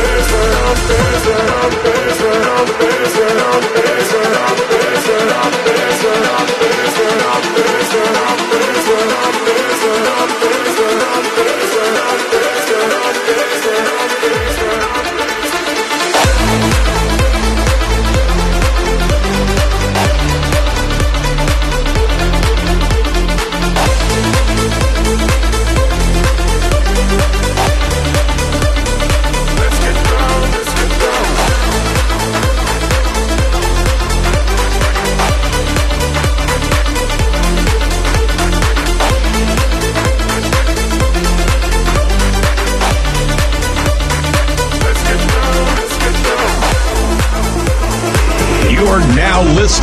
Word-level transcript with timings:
burn, 0.00 0.22
burn, 0.30 0.88
burn. 0.88 1.07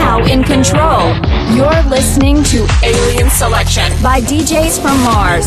now 0.00 0.24
in 0.24 0.42
control. 0.42 1.04
You're 1.54 1.82
listening 1.90 2.42
to 2.44 2.66
Alien 2.82 3.28
Selection 3.28 3.90
by 4.02 4.20
DJs 4.22 4.80
from 4.80 4.96
Mars. 5.04 5.46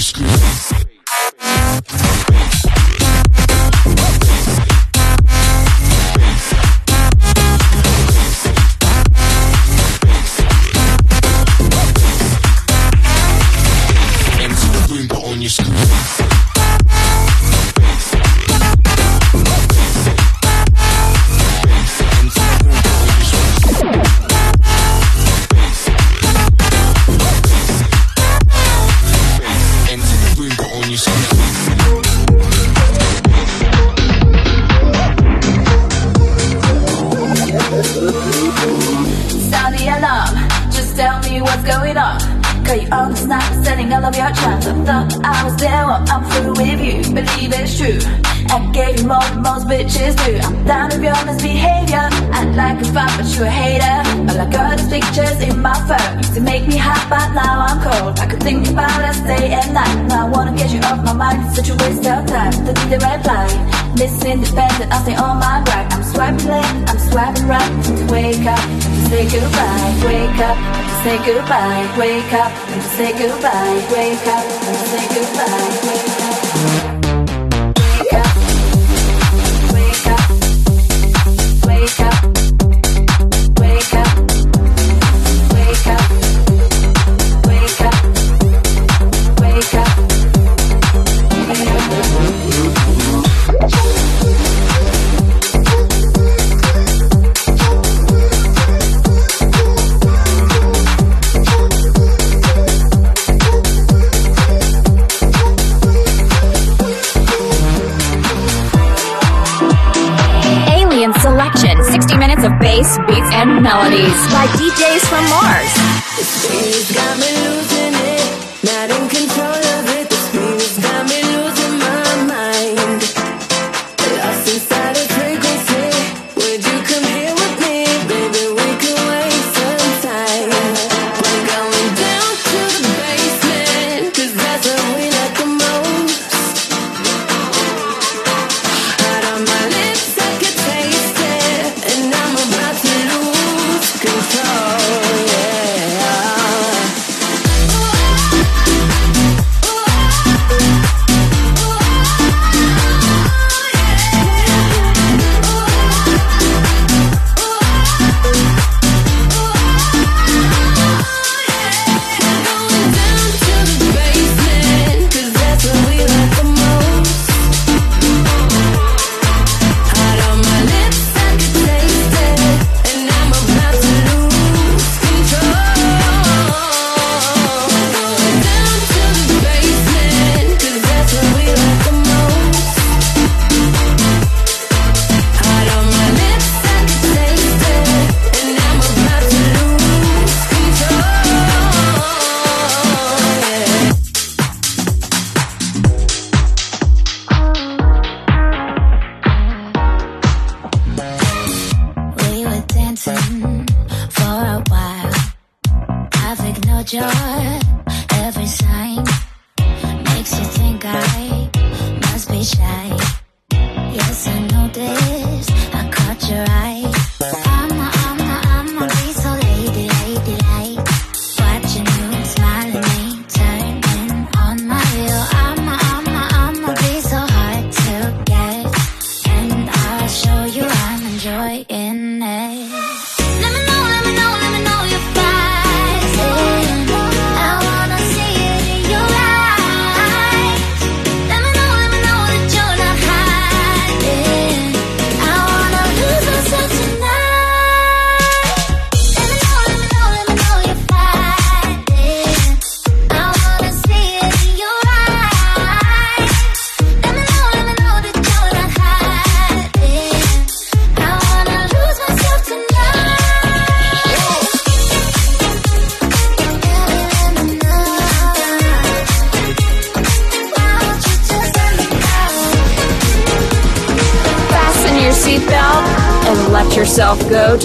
Screaming. 0.00 0.77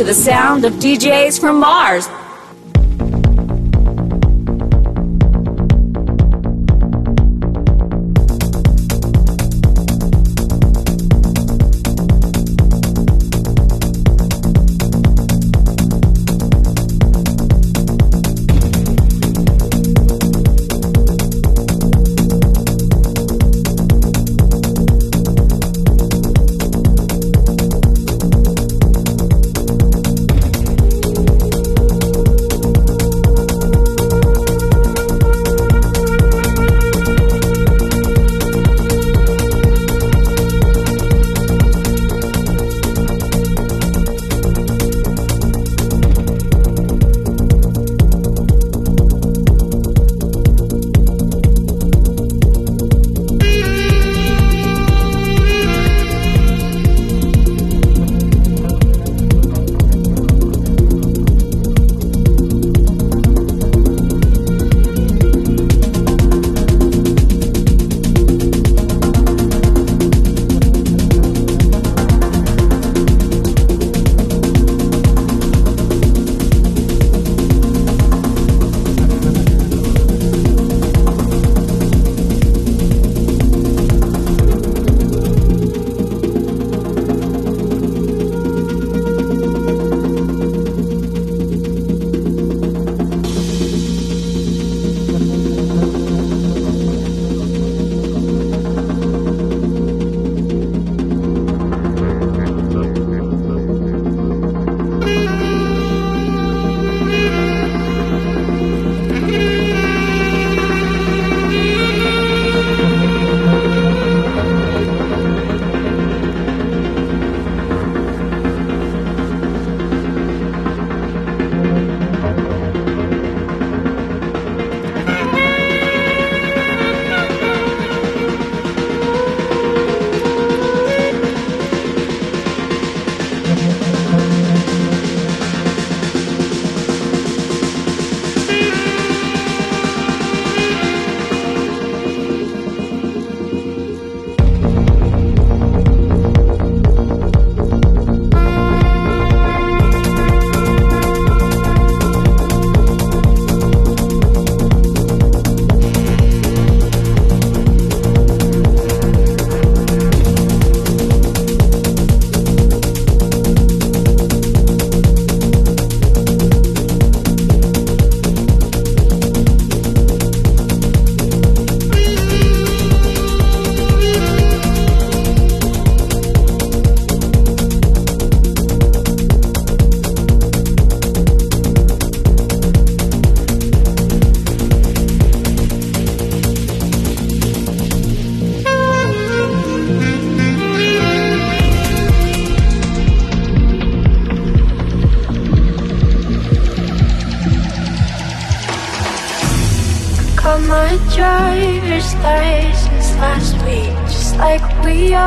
To 0.03 0.07
the 0.07 0.13
sound 0.13 0.65
of 0.65 0.73
DJs 0.73 1.39
from 1.39 1.61
Mars. 1.61 2.09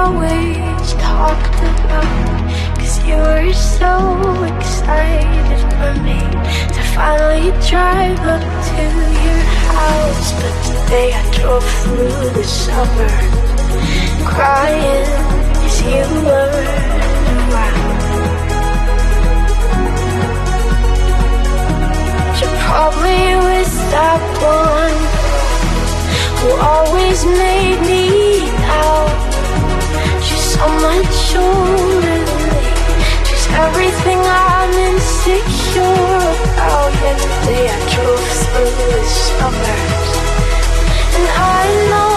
Always 0.06 0.92
talked 0.94 1.58
about. 1.70 2.38
Cause 2.78 2.96
you 3.08 3.16
were 3.16 3.52
so 3.52 3.94
excited 4.52 5.60
for 5.76 5.92
me 6.06 6.20
to 6.74 6.80
finally 6.94 7.50
drive 7.70 8.20
up 8.34 8.44
to 8.70 8.82
your 9.24 9.42
house. 9.78 10.28
But 10.40 10.54
today 10.70 11.08
I 11.20 11.22
drove 11.36 11.68
through 11.82 12.30
the 12.38 12.44
suburbs, 12.44 13.50
crying 14.30 15.10
as 15.66 15.76
you 15.90 16.06
weren't 16.26 17.02
around. 17.38 17.98
You 22.40 22.48
probably 22.66 23.24
was 23.46 23.70
that 23.94 24.22
one 24.60 24.98
who 26.38 26.50
always 26.72 27.18
made 27.42 27.80
me 27.90 28.04
doubt. 28.62 29.15
So 30.56 30.66
much 30.68 31.36
older 31.36 32.18
than 32.28 32.42
me. 32.48 32.64
She's 33.26 33.46
everything 33.64 34.20
I'm 34.24 34.72
insecure 34.88 36.16
about. 36.48 36.92
Yet 37.04 37.18
today 37.24 37.64
I 37.68 37.78
drove 37.92 38.28
through 38.40 38.74
the 38.92 39.04
suburbs, 39.04 40.12
and 41.16 41.26
I 41.28 41.64
know 41.90 42.16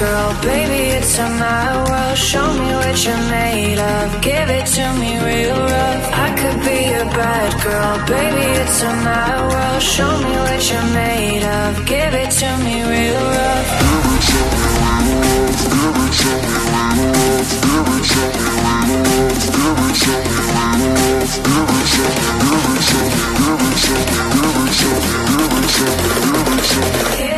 Girl, 0.00 0.32
baby, 0.40 0.82
it's 0.96 1.18
a 1.18 1.28
my 1.28 1.76
world. 1.84 2.16
Show 2.16 2.48
me 2.60 2.68
what 2.80 2.96
you're 3.04 3.24
made 3.38 3.78
of, 3.78 4.22
give 4.22 4.48
it 4.58 4.66
to 4.76 4.84
me 5.00 5.12
real 5.28 5.60
rough. 5.74 6.04
I 6.26 6.28
could 6.40 6.60
be 6.68 6.80
a 7.02 7.04
bad 7.20 7.50
girl, 7.62 7.94
baby, 8.08 8.46
it's 8.62 8.82
a 8.82 8.92
my 9.08 9.30
world. 9.48 9.82
Show 9.82 10.12
me 10.24 10.34
what 10.46 10.62
you're 10.70 10.90
made 11.04 11.44
of, 11.58 11.72
give 11.92 12.14
it 12.22 12.30
to 12.40 12.48
me 12.64 12.76
real 12.92 13.24
rough. 13.36 13.68
Give 13.90 14.44
it 14.44 14.54
to 27.18 27.29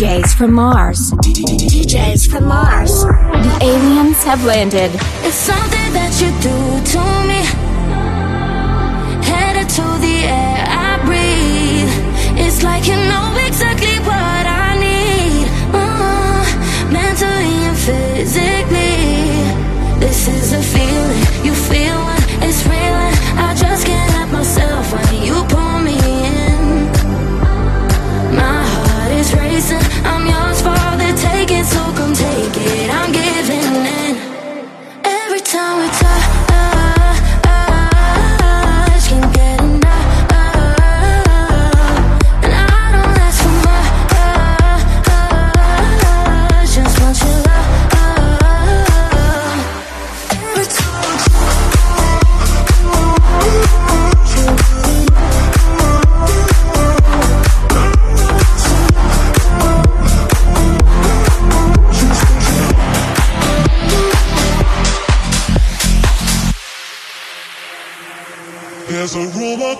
DJs 0.00 0.34
from 0.34 0.54
Mars. 0.54 1.10
DJs 1.10 2.30
from 2.30 2.48
Mars. 2.48 3.04
The 3.04 3.58
aliens 3.60 4.24
have 4.24 4.42
landed. 4.46 4.90
It's 5.20 5.34
something 5.34 5.92
that 5.92 6.16
you 6.22 6.30
do 6.40 6.56
to 6.92 7.02
me. 7.28 7.44
Headed 9.22 9.68
to 9.68 9.82
the 10.00 10.24
air 10.24 10.64
I 10.66 10.96
breathe. 11.04 11.92
It's 12.40 12.62
like 12.62 12.86
you 12.86 12.96
know 12.96 13.29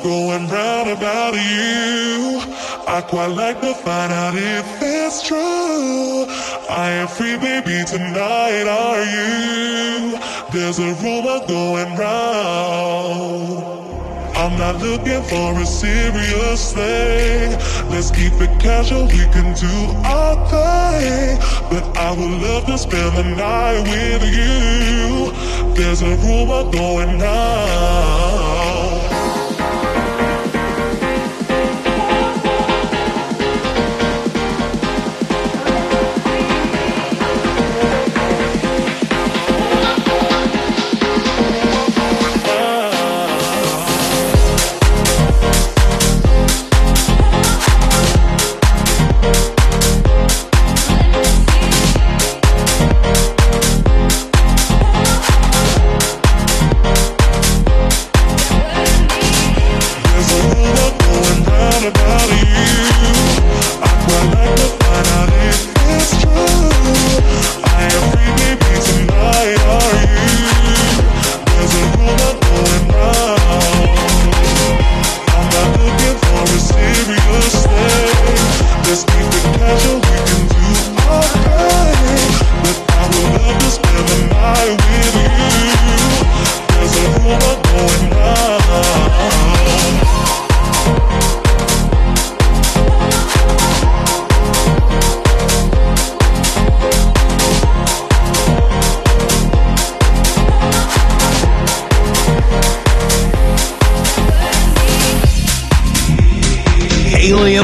going 0.02 0.48
round 0.48 0.90
about 0.90 1.34
you. 1.34 2.40
I 2.86 3.02
quite 3.02 3.26
like 3.26 3.60
to 3.60 3.74
find 3.74 4.12
out 4.12 4.34
if 4.34 4.66
it's 4.82 5.26
true. 5.26 6.26
I 6.68 6.90
am 6.90 7.08
free, 7.08 7.36
baby, 7.36 7.84
tonight, 7.86 8.66
are 8.66 9.02
you? 9.04 10.18
There's 10.52 10.78
a 10.78 10.94
rumor 11.02 11.46
going 11.46 11.96
round. 11.96 13.80
I'm 14.36 14.58
not 14.58 14.76
looking 14.80 15.22
for 15.24 15.60
a 15.60 15.66
serious 15.66 16.72
thing. 16.72 17.50
Let's 17.90 18.10
keep 18.10 18.32
it 18.40 18.58
casual, 18.58 19.06
we 19.06 19.24
can 19.34 19.54
do 19.54 19.76
our 20.04 20.36
thing. 20.48 21.38
But 21.70 21.96
I 21.96 22.10
would 22.12 22.40
love 22.40 22.66
to 22.66 22.78
spend 22.78 23.16
the 23.16 23.24
night 23.24 23.82
with 23.82 24.24
you. 24.34 25.74
There's 25.74 26.02
a 26.02 26.16
rumor 26.16 26.70
going 26.72 27.18
round. 27.18 28.29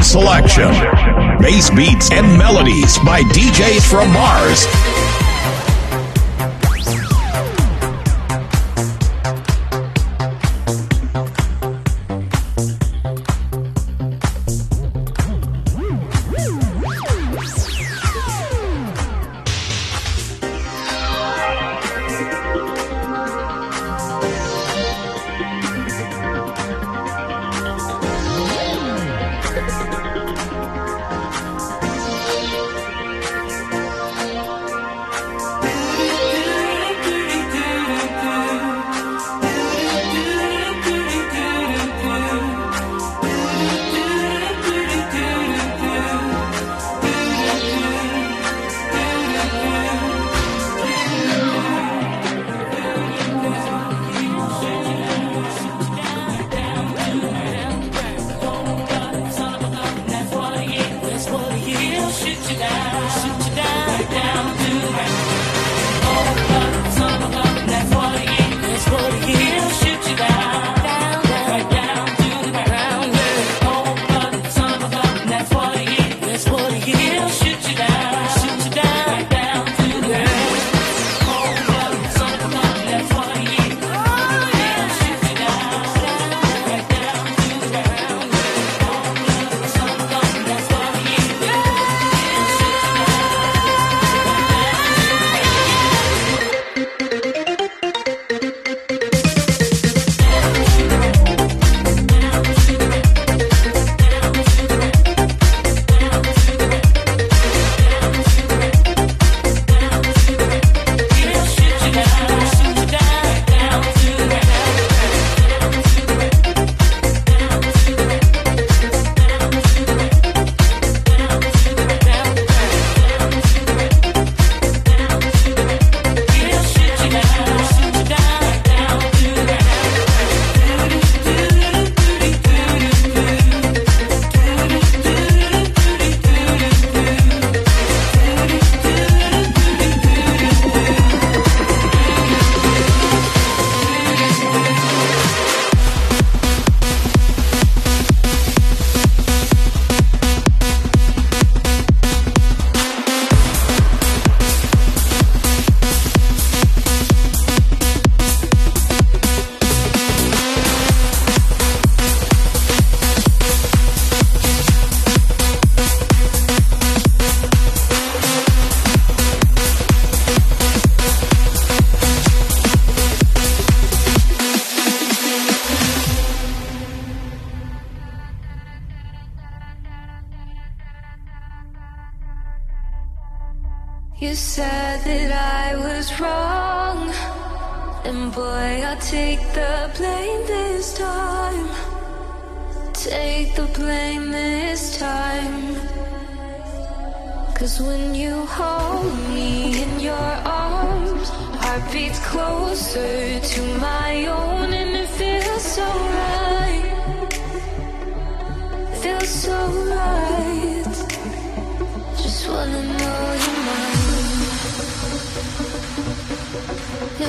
Selection. 0.06 0.70
Bass 1.40 1.68
beats 1.70 2.12
and 2.12 2.38
melodies 2.38 2.96
by 2.98 3.22
DJs 3.22 3.90
from 3.90 4.12
Mars. 4.12 4.95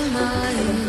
mind. 0.09 0.86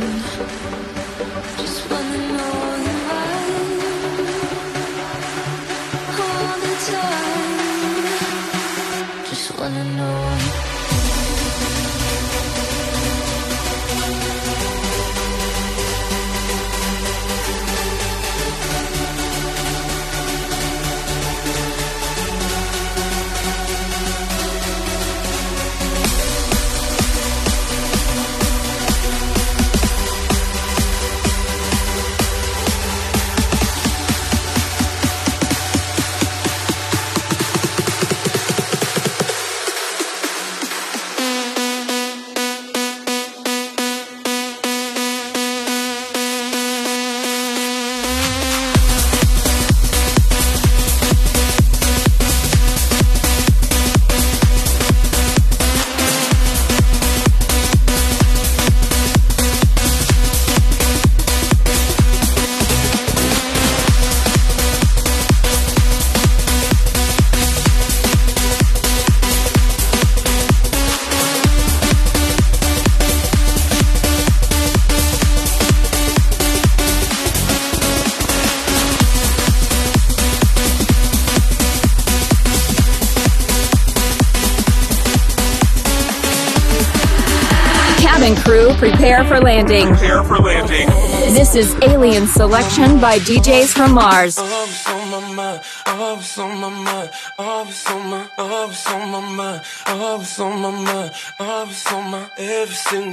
Prepare 89.09 89.25
for 89.25 89.41
landing. 89.41 89.89
Prepare 89.89 90.23
for 90.23 90.37
landing. 90.37 90.87
This 91.33 91.55
is 91.55 91.75
Alien 91.81 92.27
Selection 92.27 93.01
by 93.01 93.19
DJs 93.19 93.73
from 93.73 93.95
Mars. 93.95 94.37
Every 94.37 94.47
single 94.69 95.23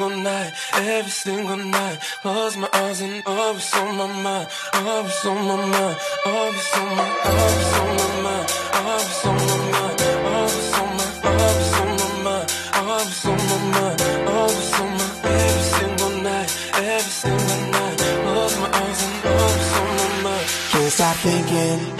night, 0.09 0.51
every 0.73 1.11
single 1.11 1.57
night, 1.57 1.99
close 2.21 2.57
my 2.57 2.69
eyes 2.73 2.99
and 2.99 3.23
always 3.25 3.73
on 3.75 3.97
my 3.97 4.07
mind, 4.21 4.47
always 4.73 5.25
on 5.25 5.47
my 5.47 5.55
mind, 5.55 5.97
always 6.25 6.75
on 6.75 6.95
my, 6.97 7.07
always 7.23 7.73
on 7.79 7.95
my 7.95 8.07
mind, 8.21 8.51
always 8.73 9.25
on 9.25 9.35
my 9.37 9.55
mind, 9.71 10.01
always 10.27 10.75
on 10.75 10.97
my, 10.97 11.07
always 11.23 11.73
on 11.79 11.89
my 11.95 12.07
mind, 12.21 12.51
always 12.75 13.25
on 13.25 13.37
my 13.37 13.71
mind. 13.71 13.84
thinking. 21.25 21.94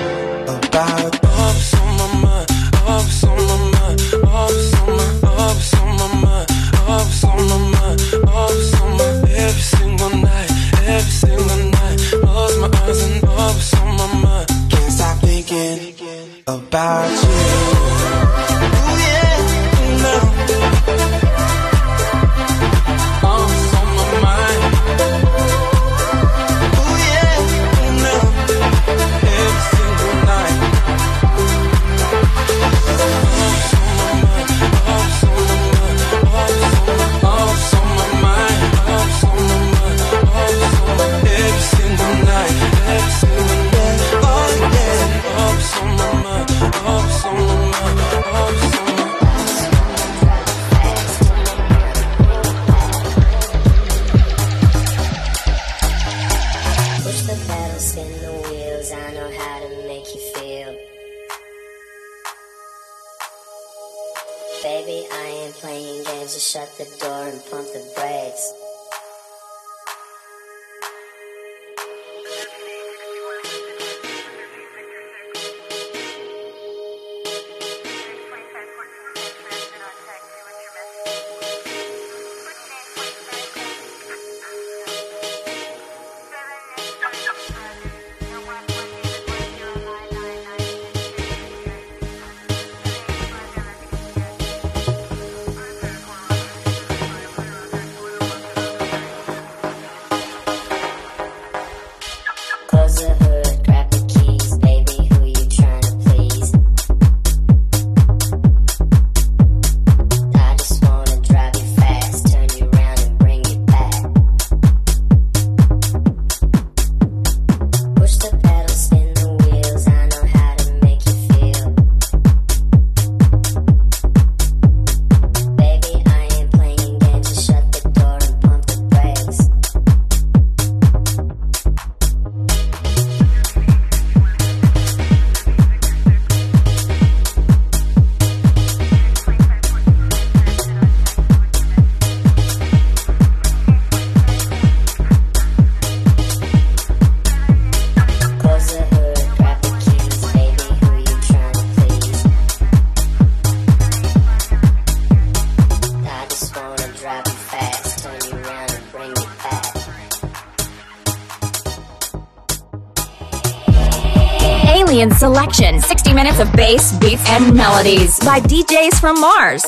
selection, 165.36 165.81
60 165.81 166.13
minutes 166.13 166.39
of 166.39 166.49
bass, 166.53 166.97
beats, 166.97 167.21
and 167.27 167.53
melodies 167.53 168.17
by 168.21 168.39
DJs 168.39 169.01
from 169.01 169.19
Mars. 169.19 169.65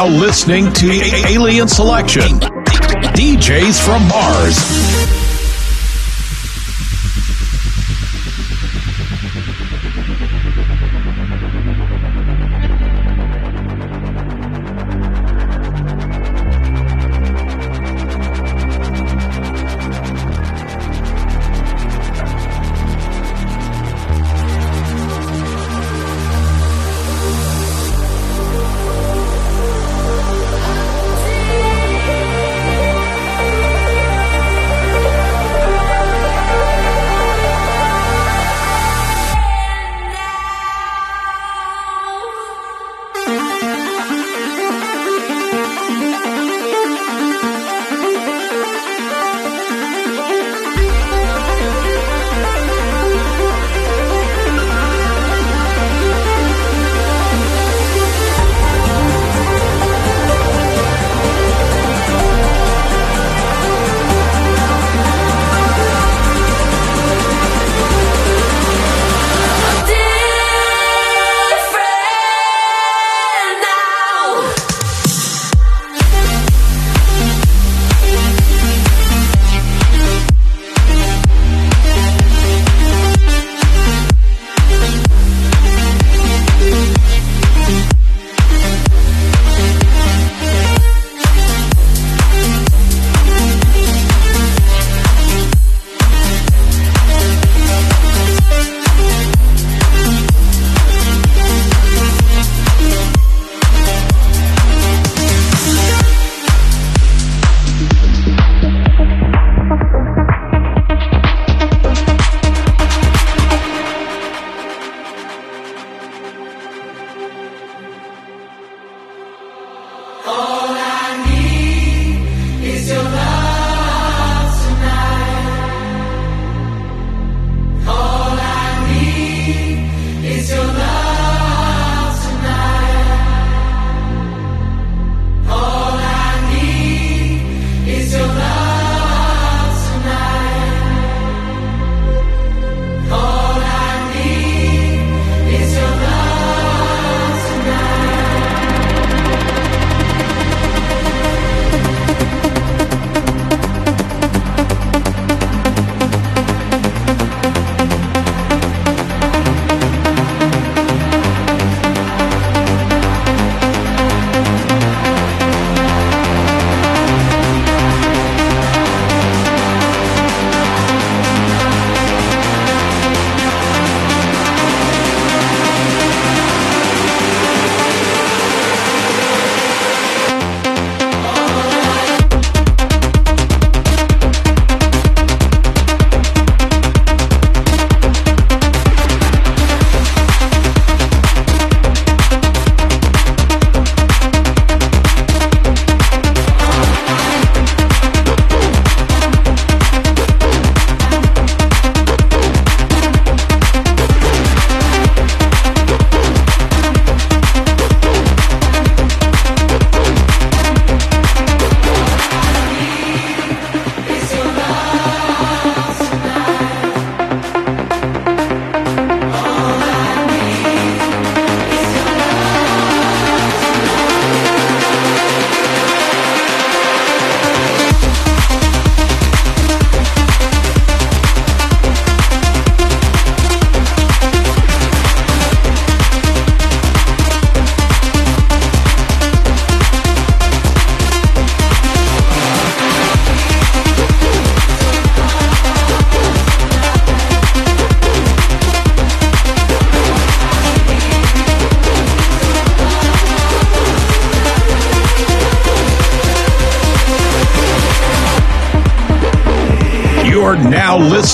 Now 0.00 0.08
listening 0.08 0.72
to 0.72 0.88
Alien 1.28 1.68
Selection. 1.68 2.40
DJs 3.12 3.84
from 3.84 4.08
Mars. 4.08 4.89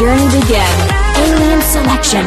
journey 0.00 0.40
began. 0.40 0.76
Alien 1.24 1.60
Selection 1.60 2.24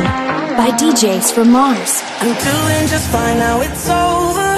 by 0.59 0.69
DJs 0.79 1.33
from 1.33 1.51
Mars. 1.51 2.03
I'm 2.21 2.35
doing 2.49 2.85
just 2.93 3.09
fine 3.09 3.39
now, 3.39 3.61
it's 3.61 3.89
over. 3.89 4.51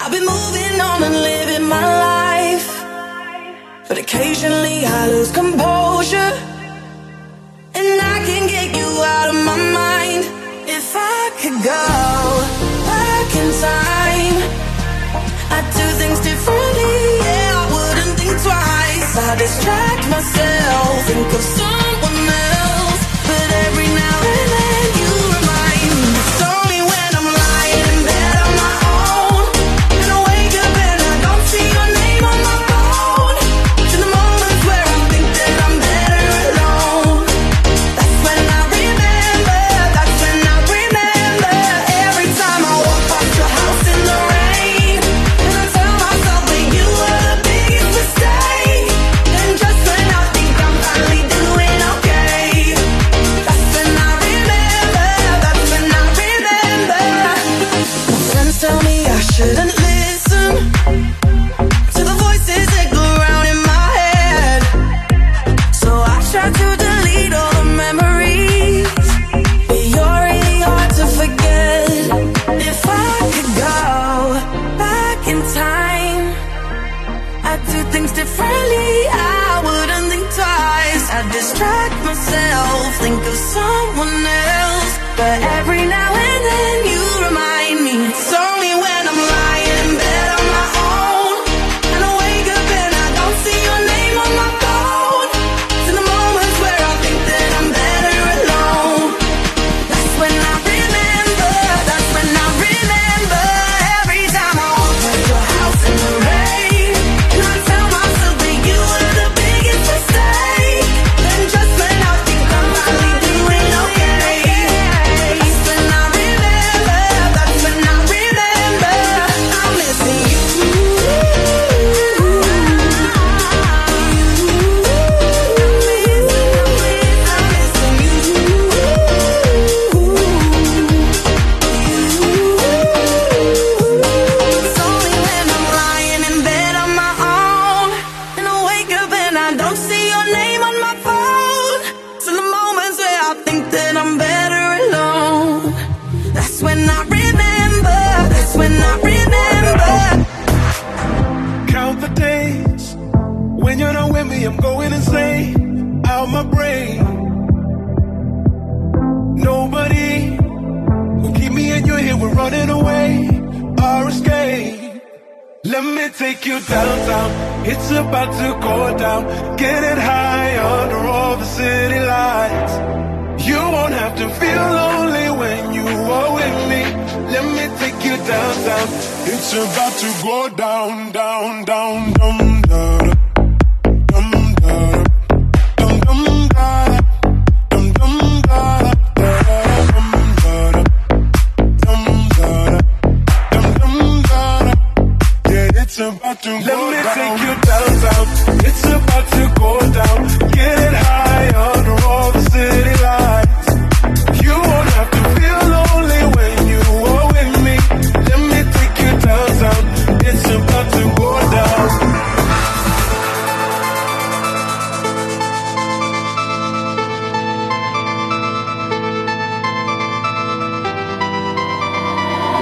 I've 0.00 0.10
been 0.10 0.24
moving 0.24 0.80
on 0.80 1.02
and 1.06 1.16
living 1.30 1.68
my 1.68 1.86
life. 2.08 2.68
But 3.88 3.98
occasionally 3.98 4.86
I 4.86 5.08
lose 5.08 5.30
composure. 5.30 6.32
And 7.78 7.88
I 8.14 8.16
can 8.28 8.44
get 8.48 8.68
you 8.74 8.88
out 9.14 9.28
of 9.34 9.38
my 9.50 9.58
mind. 9.80 10.22
If 10.78 10.86
I 10.96 11.20
could 11.40 11.58
go 11.74 11.84
back 12.90 13.28
in 13.42 13.48
time, 13.68 14.36
I'd 15.54 15.68
do 15.76 15.86
things 16.00 16.20
differently. 16.20 17.18
Yeah. 17.26 17.45
I 19.18 19.34
distract 19.36 20.08
myself, 20.10 21.06
think 21.08 21.26
of 21.32 21.40
someone 21.40 22.18
else, 22.28 23.02
but 23.24 23.48
every 23.64 23.85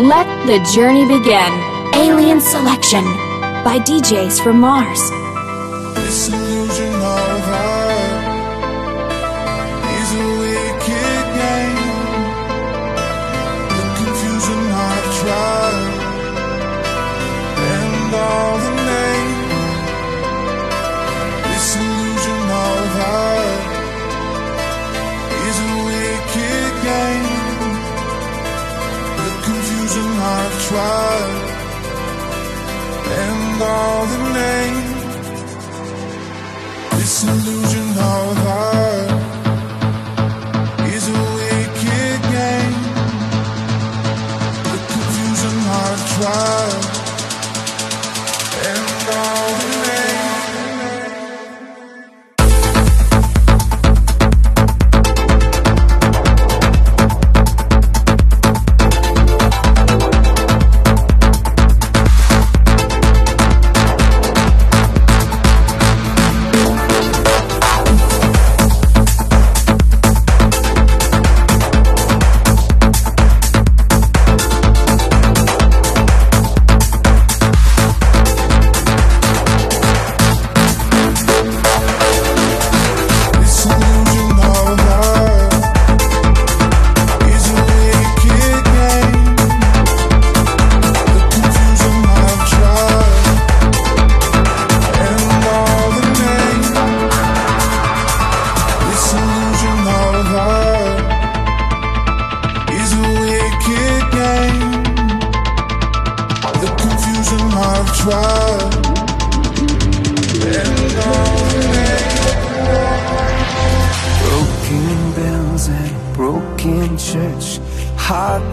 Let 0.04 0.28
the 0.46 0.58
journey 0.74 1.06
begin. 1.08 1.52
Alien 1.94 2.38
Selection 2.38 3.04
by 3.64 3.78
DJs 3.88 4.38
from 4.44 4.60
Mars. 4.60 5.00
This 5.96 6.28
illusion 6.28 6.92
of 6.92 7.40
her 7.48 7.88
is 9.96 10.08
a 10.12 10.26
wicked 10.44 11.24
game. 11.40 11.78
The 13.72 13.84
confusion 13.96 14.60
I've 14.76 15.08
tried 15.20 15.88
and 17.72 18.14
all 18.14 18.56
the 18.60 18.74
names. 18.92 19.88
This 21.48 21.68
illusion 21.80 22.42
of 22.68 22.92
her 23.00 23.40
is 25.48 25.56
a 25.64 25.72
wicked 25.88 26.72
game. 26.84 27.13
Tried 30.68 31.44
and 33.22 33.62
all 33.62 34.06
the 34.06 34.20
name. 34.40 34.88
This 36.96 37.24
illusion 37.24 37.88
of 38.12 38.36
heart 38.46 39.10
is 40.94 41.04
a 41.08 41.20
wicked 41.36 42.18
game. 42.36 42.80
The 44.72 44.80
confusion 44.92 45.54
I've 45.82 46.02
tried 46.16 46.93